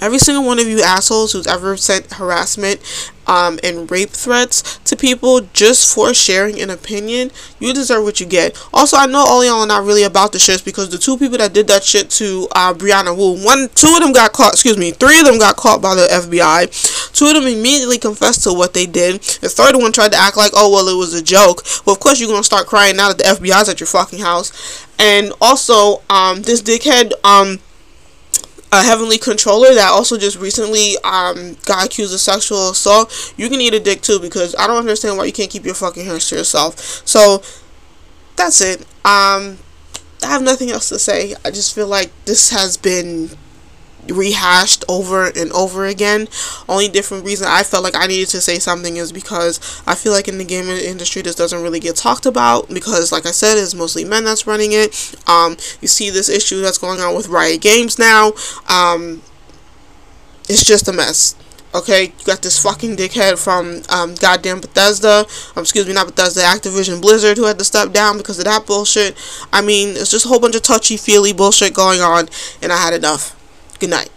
every 0.00 0.18
single 0.18 0.44
one 0.44 0.58
of 0.58 0.66
you 0.66 0.82
assholes 0.82 1.32
who's 1.32 1.46
ever 1.46 1.76
sent 1.76 2.14
harassment 2.14 2.80
um, 3.26 3.58
and 3.62 3.90
rape 3.90 4.10
threats 4.10 4.78
to 4.84 4.96
people 4.96 5.40
just 5.52 5.94
for 5.94 6.14
sharing 6.14 6.60
an 6.60 6.70
opinion, 6.70 7.30
you 7.58 7.72
deserve 7.72 8.04
what 8.04 8.20
you 8.20 8.26
get. 8.26 8.56
Also, 8.72 8.96
I 8.96 9.06
know 9.06 9.24
all 9.26 9.44
y'all 9.44 9.60
are 9.60 9.66
not 9.66 9.84
really 9.84 10.04
about 10.04 10.32
the 10.32 10.38
shits 10.38 10.64
because 10.64 10.90
the 10.90 10.98
two 10.98 11.16
people 11.16 11.38
that 11.38 11.52
did 11.52 11.66
that 11.68 11.84
shit 11.84 12.10
to 12.10 12.48
uh, 12.54 12.72
Brianna 12.72 13.16
Wu, 13.16 13.44
one, 13.44 13.68
two 13.74 13.92
of 13.94 14.02
them 14.02 14.12
got 14.12 14.32
caught. 14.32 14.52
Excuse 14.52 14.78
me, 14.78 14.92
three 14.92 15.18
of 15.18 15.26
them 15.26 15.38
got 15.38 15.56
caught 15.56 15.82
by 15.82 15.94
the 15.94 16.06
FBI. 16.06 17.12
Two 17.12 17.26
of 17.26 17.34
them 17.34 17.46
immediately 17.46 17.98
confessed 17.98 18.44
to 18.44 18.52
what 18.52 18.74
they 18.74 18.86
did. 18.86 19.20
The 19.20 19.48
third 19.48 19.76
one 19.76 19.92
tried 19.92 20.12
to 20.12 20.18
act 20.18 20.36
like, 20.36 20.52
oh 20.54 20.70
well, 20.70 20.88
it 20.88 20.96
was 20.96 21.14
a 21.14 21.22
joke. 21.22 21.62
Well, 21.84 21.94
of 21.94 22.00
course 22.00 22.20
you're 22.20 22.30
gonna 22.30 22.44
start 22.44 22.66
crying 22.66 22.96
now 22.96 23.08
that 23.08 23.18
the 23.18 23.24
FBI's 23.24 23.68
at 23.68 23.80
your 23.80 23.86
fucking 23.86 24.20
house. 24.20 24.86
And 24.98 25.32
also, 25.40 26.02
um, 26.08 26.42
this 26.42 26.62
dickhead, 26.62 27.12
um 27.24 27.60
a 28.76 28.82
heavenly 28.82 29.18
controller 29.18 29.74
that 29.74 29.90
also 29.90 30.16
just 30.18 30.38
recently 30.38 30.96
um 31.04 31.56
got 31.64 31.86
accused 31.86 32.14
of 32.14 32.20
sexual 32.20 32.70
assault, 32.70 33.34
you 33.36 33.48
can 33.48 33.60
eat 33.60 33.74
a 33.74 33.80
dick 33.80 34.02
too 34.02 34.18
because 34.20 34.54
I 34.58 34.66
don't 34.66 34.78
understand 34.78 35.16
why 35.16 35.24
you 35.24 35.32
can't 35.32 35.50
keep 35.50 35.64
your 35.64 35.74
fucking 35.74 36.04
hands 36.04 36.28
to 36.28 36.36
yourself. 36.36 36.78
So 37.06 37.42
that's 38.36 38.60
it. 38.60 38.80
Um 39.04 39.58
I 40.22 40.28
have 40.28 40.42
nothing 40.42 40.70
else 40.70 40.88
to 40.88 40.98
say. 40.98 41.34
I 41.44 41.50
just 41.50 41.74
feel 41.74 41.86
like 41.86 42.10
this 42.24 42.50
has 42.50 42.76
been 42.76 43.30
rehashed 44.10 44.84
over 44.88 45.26
and 45.26 45.52
over 45.52 45.86
again. 45.86 46.28
Only 46.68 46.88
different 46.88 47.24
reason 47.24 47.46
I 47.48 47.62
felt 47.62 47.84
like 47.84 47.96
I 47.96 48.06
needed 48.06 48.28
to 48.28 48.40
say 48.40 48.58
something 48.58 48.96
is 48.96 49.12
because 49.12 49.82
I 49.86 49.94
feel 49.94 50.12
like 50.12 50.28
in 50.28 50.38
the 50.38 50.44
gaming 50.44 50.78
industry 50.78 51.22
this 51.22 51.34
doesn't 51.34 51.62
really 51.62 51.80
get 51.80 51.96
talked 51.96 52.26
about 52.26 52.68
because 52.68 53.12
like 53.12 53.26
I 53.26 53.30
said 53.30 53.58
it's 53.58 53.74
mostly 53.74 54.04
men 54.04 54.24
that's 54.24 54.46
running 54.46 54.72
it. 54.72 55.14
Um, 55.28 55.56
you 55.80 55.88
see 55.88 56.10
this 56.10 56.28
issue 56.28 56.60
that's 56.60 56.78
going 56.78 57.00
on 57.00 57.14
with 57.14 57.28
Riot 57.28 57.60
Games 57.60 57.98
now. 57.98 58.32
Um, 58.68 59.22
it's 60.48 60.64
just 60.64 60.88
a 60.88 60.92
mess. 60.92 61.34
Okay, 61.74 62.04
you 62.04 62.24
got 62.24 62.40
this 62.40 62.62
fucking 62.62 62.96
dickhead 62.96 63.42
from 63.42 63.82
um, 63.90 64.14
goddamn 64.14 64.60
Bethesda, 64.60 65.26
um, 65.56 65.62
excuse 65.62 65.86
me, 65.86 65.92
not 65.92 66.06
Bethesda, 66.06 66.40
Activision 66.40 67.02
Blizzard, 67.02 67.36
who 67.36 67.44
had 67.44 67.58
to 67.58 67.64
step 67.64 67.92
down 67.92 68.16
because 68.16 68.38
of 68.38 68.46
that 68.46 68.64
bullshit. 68.64 69.14
I 69.52 69.60
mean, 69.60 69.90
it's 69.90 70.10
just 70.10 70.24
a 70.24 70.28
whole 70.28 70.40
bunch 70.40 70.54
of 70.54 70.62
touchy 70.62 70.96
feely 70.96 71.34
bullshit 71.34 71.74
going 71.74 72.00
on, 72.00 72.30
and 72.62 72.72
I 72.72 72.78
had 72.78 72.94
enough. 72.94 73.35
Good 73.78 73.90
night. 73.90 74.15